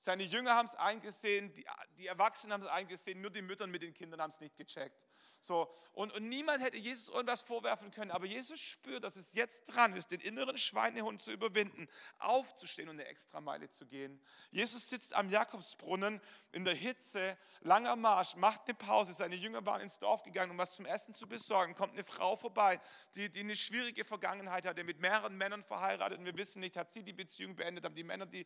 [0.00, 3.82] Seine Jünger haben es eingesehen, die, die Erwachsenen haben es eingesehen, nur die Mütter mit
[3.82, 5.08] den Kindern haben es nicht gecheckt.
[5.40, 9.66] So, und, und niemand hätte Jesus irgendwas vorwerfen können, aber Jesus spürt, dass es jetzt
[9.66, 14.20] dran ist, den inneren Schweinehund zu überwinden, aufzustehen und eine Extrameile zu gehen.
[14.50, 19.12] Jesus sitzt am Jakobsbrunnen in der Hitze, langer Marsch, macht eine Pause.
[19.12, 21.74] Seine Jünger waren ins Dorf gegangen, um was zum Essen zu besorgen.
[21.74, 22.80] Kommt eine Frau vorbei,
[23.14, 26.18] die, die eine schwierige Vergangenheit hatte, mit mehreren Männern verheiratet.
[26.18, 28.44] Und wir wissen nicht, hat sie die Beziehung beendet, haben die Männer die.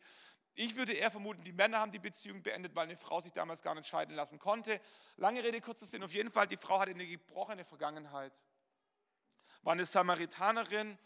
[0.55, 3.61] Ich würde eher vermuten, die Männer haben die Beziehung beendet, weil eine Frau sich damals
[3.61, 4.79] gar nicht scheiden lassen konnte.
[5.17, 6.03] Lange Rede, kurzer Sinn.
[6.03, 8.41] Auf jeden Fall, die Frau hatte eine gebrochene Vergangenheit.
[9.61, 10.97] War eine Samaritanerin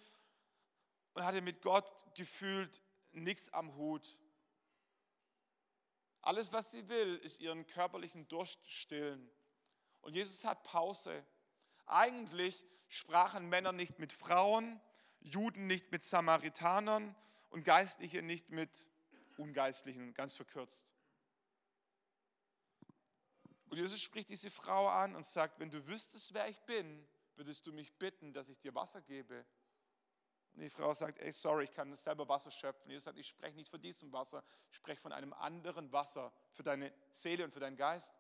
[1.14, 4.18] und hatte mit Gott gefühlt nichts am Hut.
[6.22, 9.32] Alles, was sie will, ist ihren körperlichen Durst stillen.
[10.02, 11.26] Und Jesus hat Pause.
[11.86, 14.82] Eigentlich sprachen Männer nicht mit Frauen,
[15.20, 17.16] Juden nicht mit Samaritanern
[17.50, 18.90] und Geistliche nicht mit
[19.38, 20.86] Ungeistlichen, ganz verkürzt.
[23.70, 27.68] Und Jesus spricht diese Frau an und sagt, wenn du wüsstest, wer ich bin, würdest
[27.68, 29.46] du mich bitten, dass ich dir Wasser gebe.
[30.54, 32.90] die Frau sagt, ey, sorry, ich kann selber Wasser schöpfen.
[32.90, 36.64] Jesus sagt, ich spreche nicht von diesem Wasser, ich spreche von einem anderen Wasser für
[36.64, 38.16] deine Seele und für deinen Geist.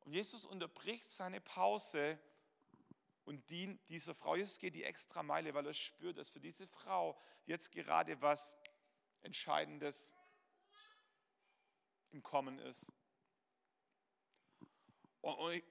[0.00, 2.18] Und Jesus unterbricht seine Pause
[3.24, 4.36] und dient dieser Frau.
[4.36, 8.56] Jesus geht die extra Meile, weil er spürt, dass für diese Frau jetzt gerade was
[9.22, 10.14] Entscheidendes
[12.10, 12.92] im Kommen ist.
[15.20, 15.62] Und, und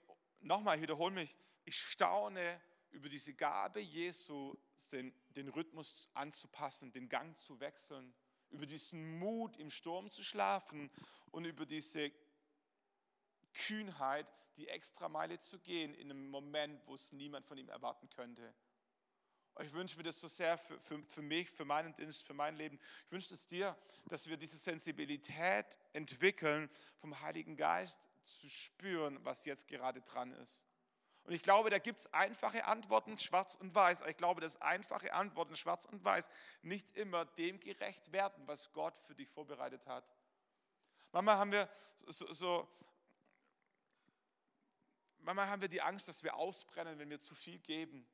[0.42, 4.56] nochmal, ich wiederhole mich, ich staune über diese Gabe Jesu,
[4.92, 8.14] den, den Rhythmus anzupassen, den Gang zu wechseln,
[8.50, 10.92] über diesen Mut, im Sturm zu schlafen
[11.32, 12.12] und über diese
[13.54, 18.54] Kühnheit, die Extrameile zu gehen in einem Moment, wo es niemand von ihm erwarten könnte.
[19.62, 22.56] Ich wünsche mir das so sehr für, für, für, mich, für meinen Dienst, für mein
[22.56, 22.78] Leben.
[23.06, 23.78] Ich wünsche es dir,
[24.10, 30.66] dass wir diese Sensibilität entwickeln, vom Heiligen Geist zu spüren, was jetzt gerade dran ist.
[31.24, 34.04] Und ich glaube, da gibt es einfache Antworten, schwarz und weiß.
[34.08, 36.30] Ich glaube, dass einfache Antworten, schwarz und weiß,
[36.62, 40.06] nicht immer dem gerecht werden, was Gott für dich vorbereitet hat.
[41.12, 42.68] Manchmal haben wir so, so
[45.20, 48.06] manchmal haben wir die Angst, dass wir ausbrennen, wenn wir zu viel geben.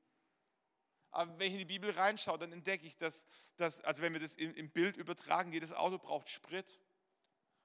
[1.12, 4.22] Aber wenn ich in die Bibel reinschaue, dann entdecke ich, dass, dass also wenn wir
[4.22, 6.80] das im, Bild übertragen, jedes Auto braucht Sprit.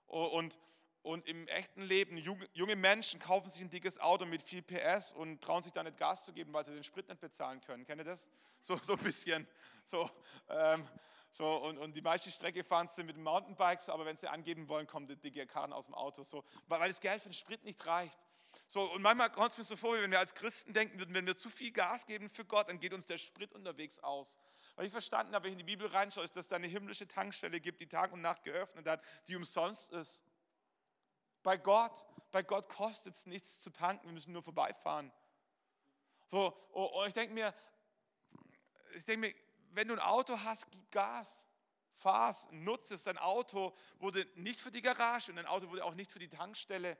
[0.07, 0.59] Und,
[1.03, 5.41] und im echten Leben, junge Menschen kaufen sich ein dickes Auto mit viel PS und
[5.41, 7.85] trauen sich da nicht Gas zu geben, weil sie den Sprit nicht bezahlen können.
[7.85, 8.29] Kennt ihr das?
[8.61, 9.47] So, so ein bisschen.
[9.85, 10.11] So,
[10.49, 10.89] ähm,
[11.31, 14.69] so, und, und die meiste Strecke fahren sie mit dem Mountainbike, aber wenn sie angeben
[14.69, 16.23] wollen, kommt der dicke Karren aus dem Auto.
[16.23, 18.27] So, weil, weil das Geld für den Sprit nicht reicht.
[18.69, 21.15] So, und manchmal kommt es mir so vor, wie wenn wir als Christen denken würden,
[21.15, 24.41] wenn wir zu viel Gas geben für Gott, dann geht uns der Sprit unterwegs aus.
[24.75, 27.07] Weil ich verstanden habe, wenn ich in die Bibel reinschaue, ist, dass es eine himmlische
[27.07, 30.21] Tankstelle gibt, die Tag und Nacht geöffnet hat, die umsonst ist.
[31.45, 35.13] Bei Gott, bei Gott kostet es nichts zu tanken, wir müssen nur vorbeifahren.
[36.27, 37.55] So, und ich denke mir,
[38.97, 39.35] ich denke mir,
[39.71, 41.45] wenn du ein Auto hast, gib Gas.
[41.95, 43.05] Fahr's, nutze es.
[43.05, 46.29] Dein Auto wurde nicht für die Garage und dein Auto wurde auch nicht für die
[46.29, 46.99] Tankstelle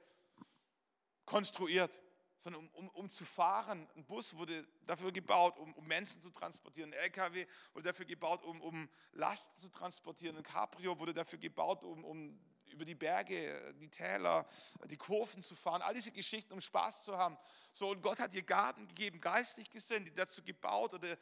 [1.27, 2.01] konstruiert,
[2.39, 3.87] sondern um, um, um, zu fahren.
[3.97, 6.93] Ein Bus wurde dafür gebaut, um, um Menschen zu transportieren.
[6.93, 10.37] Ein LKW wurde dafür gebaut, um, um Lasten zu transportieren.
[10.37, 12.39] Ein Cabrio wurde dafür gebaut, um, um
[12.77, 14.47] über die Berge, die Täler,
[14.85, 15.83] die Kurven zu fahren.
[15.83, 17.37] All diese Geschichten, um Spaß zu haben.
[17.73, 21.17] So, und Gott hat dir Gaben gegeben, geistlich gesehen, die dazu gebaut oder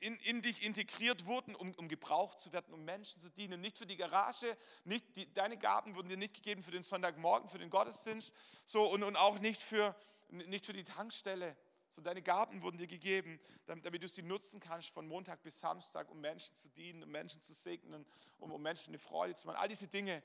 [0.00, 3.60] in, in dich integriert wurden, um, um gebraucht zu werden, um Menschen zu dienen.
[3.60, 7.48] Nicht für die Garage, nicht die, deine Gaben wurden dir nicht gegeben für den Sonntagmorgen,
[7.48, 8.32] für den Gottesdienst
[8.66, 9.96] so, und, und auch nicht für,
[10.28, 11.56] nicht für die Tankstelle.
[11.88, 15.60] So, deine Gaben wurden dir gegeben, damit, damit du sie nutzen kannst von Montag bis
[15.60, 18.06] Samstag, um Menschen zu dienen, um Menschen zu segnen,
[18.38, 19.58] um, um Menschen eine Freude zu machen.
[19.58, 20.22] All diese Dinge.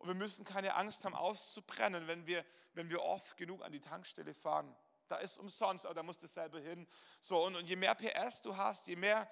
[0.00, 3.80] Und wir müssen keine Angst haben, auszubrennen, wenn wir, wenn wir oft genug an die
[3.80, 4.74] Tankstelle fahren
[5.10, 6.86] da ist umsonst, aber da musst du selber hin.
[7.20, 9.28] So, und, und je mehr PS du hast, je mehr,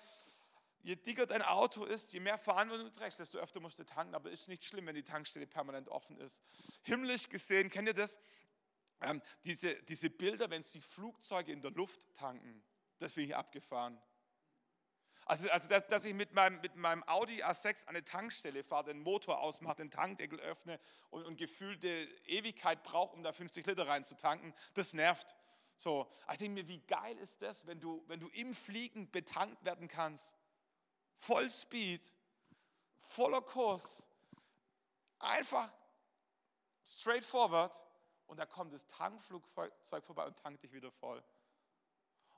[0.83, 4.15] je dicker dein Auto ist, je mehr Verantwortung du trägst, desto öfter musst du tanken.
[4.15, 6.43] Aber ist nicht schlimm, wenn die Tankstelle permanent offen ist.
[6.83, 8.19] Himmlisch gesehen, kennt ihr das?
[9.01, 12.65] Ähm, diese, diese Bilder, wenn sie Flugzeuge in der Luft tanken,
[12.99, 14.01] das finde ich abgefahren.
[15.29, 18.85] Also, also dass, dass, ich mit meinem, mit meinem Audi A6 an eine Tankstelle fahre,
[18.85, 21.87] den Motor ausmache, den Tankdeckel öffne und, und gefühlte
[22.25, 25.37] Ewigkeit brauche, um da 50 Liter reinzutanken, das nervt.
[25.77, 29.62] So, ich denke mir, wie geil ist das, wenn du, wenn du im Fliegen betankt
[29.67, 30.35] werden kannst.
[31.19, 32.14] Vollspeed,
[33.03, 34.03] voller Kurs,
[35.19, 35.71] einfach
[36.87, 37.85] straightforward
[38.29, 41.23] und da kommt das Tankflugzeug vorbei und tankt dich wieder voll.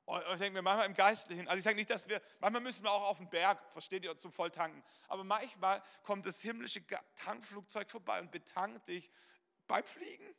[0.04, 2.82] Und ich denke mir manchmal im Geistlichen, also ich sage nicht, dass wir, manchmal müssen
[2.82, 4.82] wir auch auf den Berg, versteht ihr, zum Volltanken.
[5.08, 6.82] Aber manchmal kommt das himmlische
[7.16, 9.10] Tankflugzeug vorbei und betankt dich
[9.66, 10.34] beim Fliegen.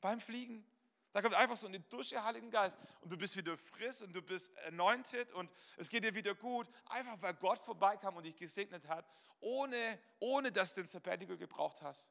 [0.00, 0.64] Beim Fliegen.
[1.12, 4.22] Da kommt einfach so eine Dusche Heiligen Geist und du bist wieder frisch und du
[4.22, 8.86] bist anointed und es geht dir wieder gut, einfach weil Gott vorbeikam und dich gesegnet
[8.86, 9.04] hat,
[9.40, 12.10] ohne, ohne dass du den Sabbatical gebraucht hast,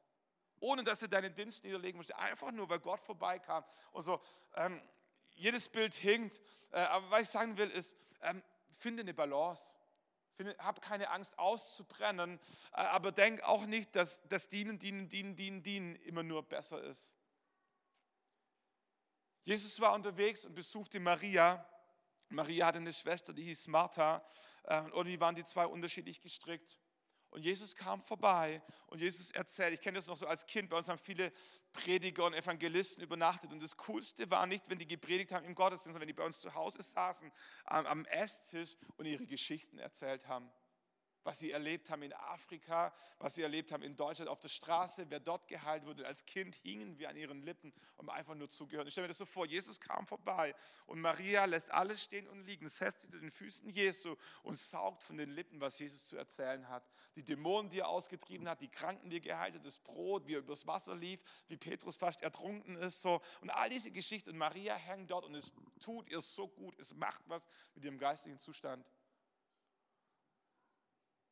[0.60, 4.20] ohne dass du deinen Dienst niederlegen musst, einfach nur, weil Gott vorbeikam und so.
[4.54, 4.82] Ähm,
[5.40, 9.62] jedes Bild hinkt, äh, aber was ich sagen will ist, ähm, finde eine Balance.
[10.58, 12.38] Hab keine Angst auszubrennen,
[12.72, 16.82] äh, aber denk auch nicht, dass das Dienen, Dienen, Dienen, Dienen, Dienen immer nur besser
[16.84, 17.14] ist.
[19.42, 21.66] Jesus war unterwegs und besuchte Maria.
[22.28, 24.24] Maria hatte eine Schwester, die hieß Martha.
[24.64, 26.78] Äh, und die waren die zwei unterschiedlich gestrickt.
[27.30, 30.76] Und Jesus kam vorbei und Jesus erzählt, ich kenne das noch so als Kind, bei
[30.76, 31.32] uns haben viele
[31.72, 33.52] Prediger und Evangelisten übernachtet.
[33.52, 36.24] Und das Coolste war nicht, wenn die gepredigt haben im Gottesdienst, sondern wenn die bei
[36.24, 37.30] uns zu Hause saßen
[37.64, 40.50] am Esstisch und ihre Geschichten erzählt haben.
[41.24, 45.06] Was sie erlebt haben in Afrika, was sie erlebt haben in Deutschland auf der Straße,
[45.08, 46.06] wer dort geheilt wurde.
[46.06, 48.86] Als Kind hingen wir an ihren Lippen, um einfach nur zugehören.
[48.86, 50.54] Ich stelle mir das so vor, Jesus kam vorbei
[50.86, 55.02] und Maria lässt alles stehen und liegen, setzt sich zu den Füßen Jesu und saugt
[55.04, 56.88] von den Lippen, was Jesus zu erzählen hat.
[57.16, 60.34] Die Dämonen, die er ausgetrieben hat, die Kranken, die er geheilt hat, das Brot, wie
[60.34, 63.02] er übers Wasser lief, wie Petrus fast ertrunken ist.
[63.02, 63.20] So.
[63.40, 64.30] Und all diese Geschichten.
[64.30, 67.98] Und Maria hängt dort und es tut ihr so gut, es macht was mit ihrem
[67.98, 68.84] geistigen Zustand.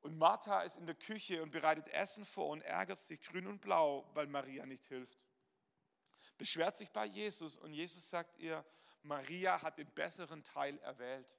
[0.01, 3.61] Und Martha ist in der Küche und bereitet Essen vor und ärgert sich grün und
[3.61, 5.27] blau, weil Maria nicht hilft.
[6.37, 8.65] Beschwert sich bei Jesus und Jesus sagt ihr,
[9.03, 11.39] Maria hat den besseren Teil erwählt.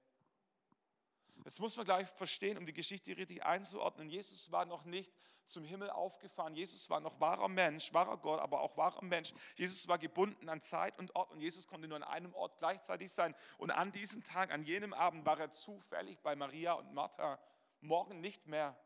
[1.46, 4.10] Jetzt muss man gleich verstehen, um die Geschichte richtig einzuordnen.
[4.10, 5.14] Jesus war noch nicht
[5.46, 6.54] zum Himmel aufgefahren.
[6.54, 9.34] Jesus war noch wahrer Mensch, wahrer Gott, aber auch wahrer Mensch.
[9.56, 13.12] Jesus war gebunden an Zeit und Ort und Jesus konnte nur an einem Ort gleichzeitig
[13.12, 13.34] sein.
[13.58, 17.40] Und an diesem Tag, an jenem Abend war er zufällig bei Maria und Martha
[17.82, 18.78] morgen nicht mehr.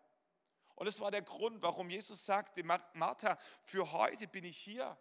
[0.75, 4.97] Und es war der Grund, warum Jesus sagte, Martha, für heute bin ich hier.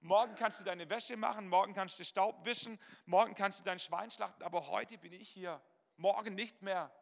[0.00, 3.78] Morgen kannst du deine Wäsche machen, morgen kannst du Staub wischen, morgen kannst du dein
[3.78, 5.62] Schwein schlachten, aber heute bin ich hier.
[5.96, 6.94] Morgen nicht mehr.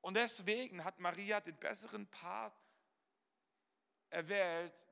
[0.00, 2.54] Und deswegen hat Maria den besseren Part
[4.10, 4.86] erwählt,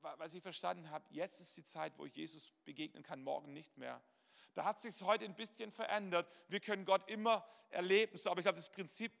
[0.00, 3.76] weil sie verstanden hat, jetzt ist die Zeit, wo ich Jesus begegnen kann, morgen nicht
[3.76, 4.02] mehr.
[4.56, 6.26] Da hat sich heute ein bisschen verändert.
[6.48, 9.12] Wir können Gott immer erleben, so, aber ich glaube, das Prinzip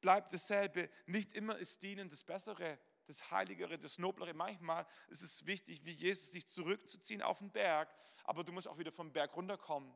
[0.00, 0.88] bleibt dasselbe.
[1.04, 4.32] Nicht immer ist Dienen das Bessere, das Heiligere, das Noblere.
[4.32, 8.78] Manchmal ist es wichtig, wie Jesus sich zurückzuziehen auf den Berg, aber du musst auch
[8.78, 9.94] wieder vom Berg runterkommen.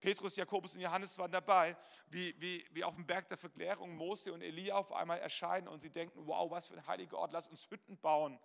[0.00, 1.76] Petrus, Jakobus und Johannes waren dabei,
[2.08, 5.80] wie, wie, wie auf dem Berg der Verklärung Mose und Elia auf einmal erscheinen und
[5.80, 8.40] sie denken, wow, was für ein heiliger Ort, lass uns Hütten bauen.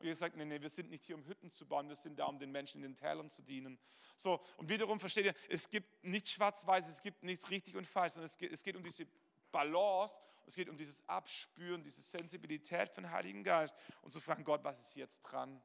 [0.00, 2.18] Und Jesus sagt, nee, nee, wir sind nicht hier, um Hütten zu bauen, wir sind
[2.18, 3.78] da, um den Menschen in den Tälern zu dienen.
[4.16, 8.14] So, und wiederum versteht ihr, es gibt nichts schwarz-weiß, es gibt nichts richtig und falsch,
[8.14, 9.06] sondern es geht, es geht um diese
[9.52, 14.64] Balance, es geht um dieses Abspüren, diese Sensibilität den Heiligen Geist und zu fragen, Gott,
[14.64, 15.62] was ist jetzt dran?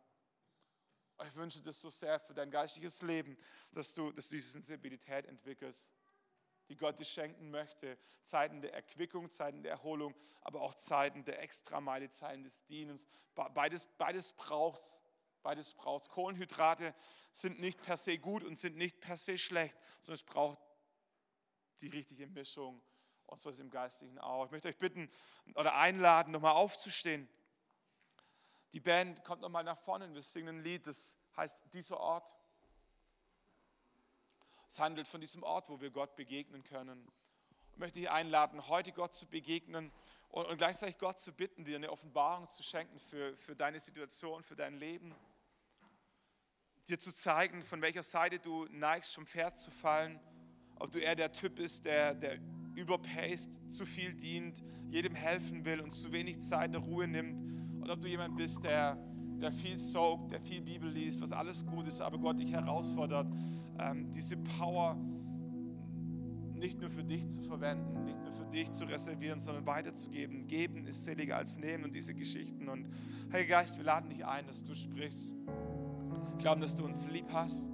[1.25, 3.37] Ich wünsche das so sehr für dein geistiges Leben,
[3.71, 5.89] dass du, dass du diese Sensibilität entwickelst
[6.69, 7.97] die Gott dir schenken möchte.
[8.23, 13.07] Zeiten der Erquickung, Zeiten der Erholung, aber auch Zeiten der Extrameile, Zeiten des Dienens.
[13.35, 15.01] Beides, beides braucht es.
[15.43, 16.95] Beides braucht Kohlenhydrate
[17.31, 20.59] sind nicht per se gut und sind nicht per se schlecht, sondern es braucht
[21.81, 22.81] die richtige Mischung.
[23.27, 24.45] Und so ist es im Geistlichen auch.
[24.45, 25.07] Ich möchte euch bitten
[25.53, 27.29] oder einladen, nochmal aufzustehen.
[28.73, 32.35] Die Band kommt nochmal nach vorne und wir singen ein Lied, das heißt Dieser Ort.
[34.67, 37.07] Es handelt von diesem Ort, wo wir Gott begegnen können.
[37.71, 39.91] Ich möchte dich einladen, heute Gott zu begegnen
[40.29, 44.43] und, und gleichzeitig Gott zu bitten, dir eine Offenbarung zu schenken für, für deine Situation,
[44.43, 45.13] für dein Leben.
[46.87, 50.19] Dir zu zeigen, von welcher Seite du neigst, vom Pferd zu fallen.
[50.77, 52.39] Ob du eher der Typ bist, der, der
[52.75, 57.81] überpaced, zu viel dient, jedem helfen will und zu wenig Zeit der Ruhe nimmt.
[57.81, 58.97] Oder ob du jemand bist, der,
[59.41, 63.27] der viel soakt, der viel Bibel liest, was alles gut ist, aber Gott dich herausfordert,
[63.79, 64.97] ähm, diese Power
[66.55, 70.47] nicht nur für dich zu verwenden, nicht nur für dich zu reservieren, sondern weiterzugeben.
[70.47, 72.69] Geben ist seliger als nehmen und diese Geschichten.
[72.69, 72.87] Und
[73.31, 75.33] Heiliger Geist, wir laden dich ein, dass du sprichst.
[75.33, 77.67] Wir glauben, dass du uns lieb hast.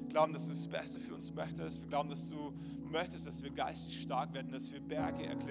[0.00, 1.82] Wir glauben, dass du das Beste für uns möchtest.
[1.82, 2.52] Wir glauben, dass du
[2.84, 5.48] möchtest, dass wir geistig stark werden, dass wir Berge erklimmen